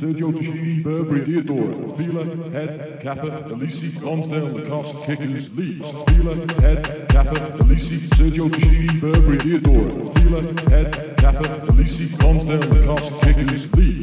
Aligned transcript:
Sergio 0.00 0.32
Tacchini, 0.32 0.82
Burberry, 0.82 1.20
Theodore, 1.26 1.74
Fila, 1.98 2.24
Head, 2.50 3.00
Kappa, 3.02 3.44
Ellesse, 3.50 4.00
Lonsdale, 4.02 4.48
Lacoste, 4.48 4.96
Kickers, 5.04 5.54
Leeds, 5.54 5.90
Fila, 6.08 6.34
Head, 6.62 7.06
Kappa, 7.10 7.34
Ellesse, 7.60 8.08
Sergio 8.16 8.48
Tacchini, 8.48 8.98
Burberry, 8.98 9.36
Theodore, 9.36 9.90
Fila, 10.14 10.40
Head, 10.70 11.16
Kappa, 11.18 11.44
Ellesse, 11.68 12.16
Lonsdale, 12.22 12.66
Lacoste, 12.70 13.12
Kickers, 13.20 13.70
Leeds. 13.74 14.00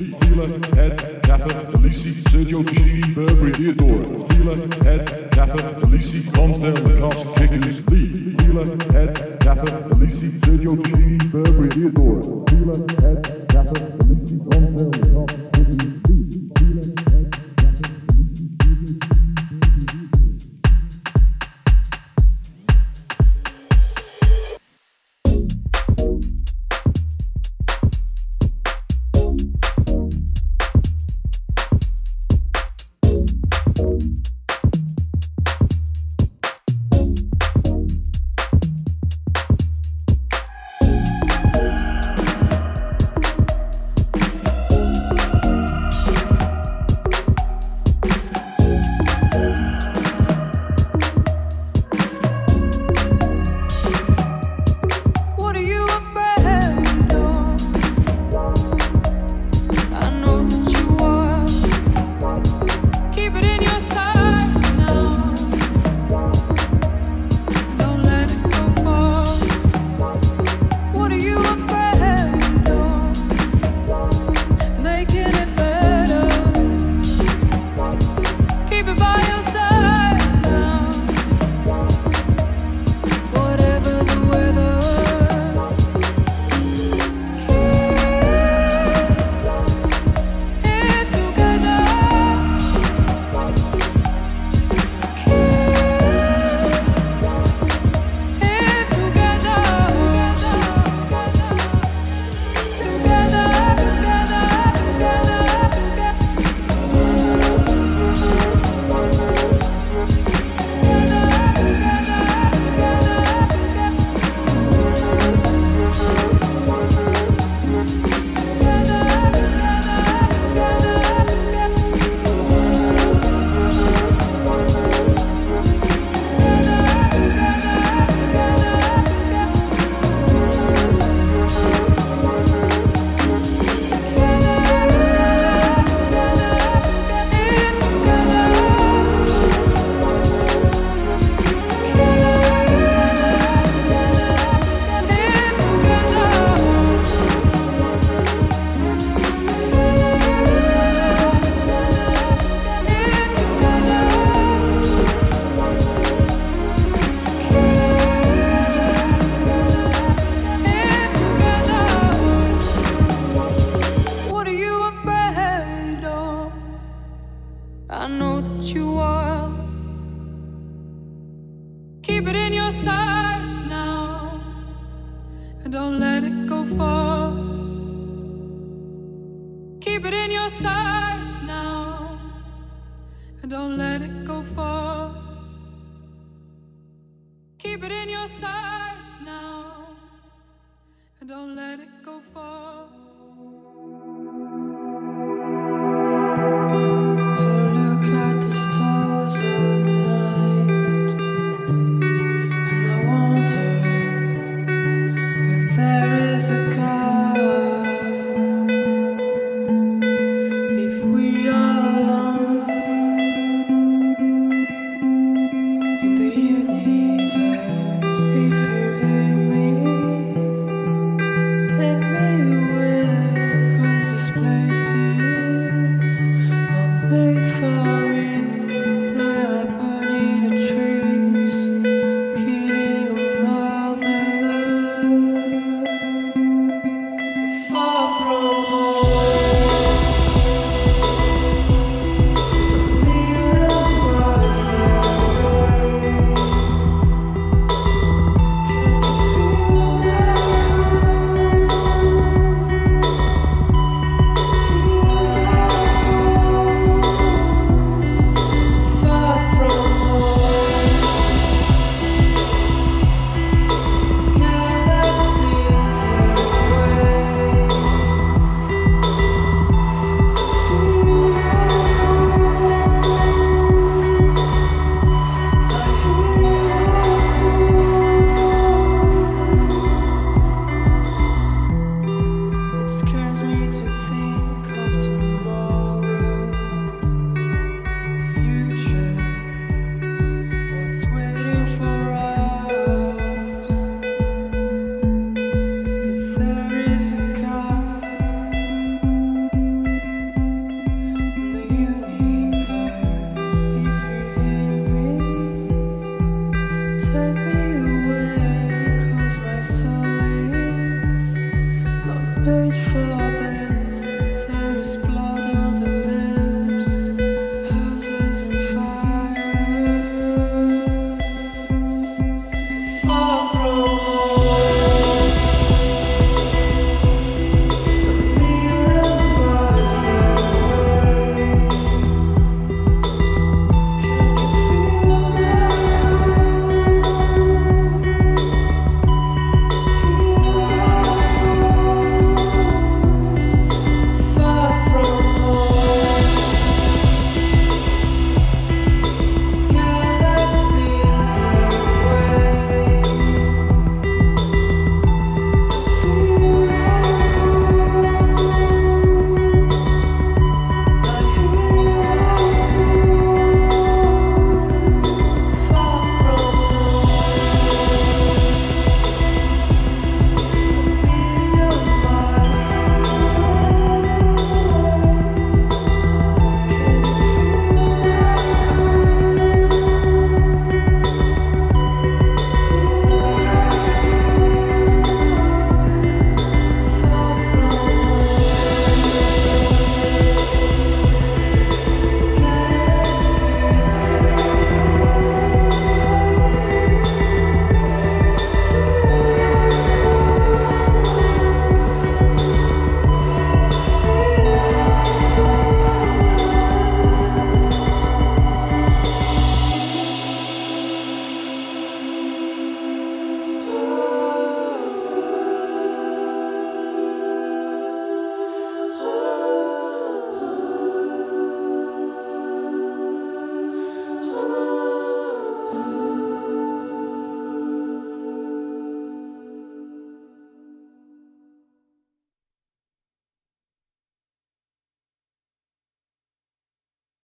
Ellesse, 1.73 2.21
Sergio 2.29 2.63
Tacchini, 2.63 3.15
Burberry, 3.15 3.51
Theodore, 3.53 4.05
Fila, 4.29 4.55
Head, 4.83 5.31
Kappa, 5.31 5.81
Ellesse, 5.81 6.23
Lonsdale, 6.37 6.79
Lacoste, 6.83 7.25
Kickers, 7.37 7.89
Lee, 7.89 8.35
Fila, 8.37 8.65
Head, 8.93 9.39
Kappa, 9.39 9.65
Ellesse, 9.93 10.29
Sergio 10.45 10.77
Tacchini, 10.77 11.17
Burberry, 11.31 11.69
Theodore, 11.69 12.21
Fila, 12.47 12.75
Head, 13.01 13.46